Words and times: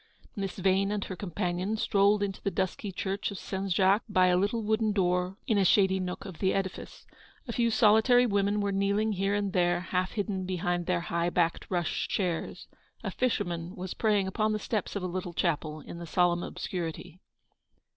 Miss 0.35 0.57
Yane 0.59 0.89
and 0.91 1.03
her 1.05 1.15
companion 1.15 1.77
strolled 1.77 2.23
into 2.23 2.41
the 2.41 2.49
dusky 2.49 2.91
church 2.91 3.29
of 3.29 3.37
Saint 3.37 3.71
Jacques 3.71 4.01
by 4.09 4.29
a 4.29 4.35
little 4.35 4.63
wooden 4.63 4.93
door 4.93 5.37
in 5.45 5.59
a 5.59 5.63
shady 5.63 5.99
nook 5.99 6.25
of 6.25 6.39
the 6.39 6.55
edifice. 6.55 7.05
A 7.47 7.51
few 7.53 7.69
soli 7.69 8.01
tary 8.01 8.25
women 8.25 8.61
were 8.61 8.71
kneeling 8.71 9.11
here 9.11 9.35
and 9.35 9.53
there, 9.53 9.79
half 9.79 10.13
hidden 10.13 10.47
behind 10.47 10.87
their 10.87 11.01
high 11.01 11.29
backed 11.29 11.69
rush 11.69 12.07
chairs. 12.07 12.67
A 13.03 13.11
fisherman 13.11 13.75
was 13.75 13.93
praying 13.93 14.25
upon 14.25 14.53
the 14.53 14.57
steps 14.57 14.95
of 14.95 15.03
a 15.03 15.05
little 15.05 15.33
chapel, 15.33 15.81
in 15.81 15.99
the 15.99 16.07
solemn 16.07 16.41
obscurity. 16.41 17.19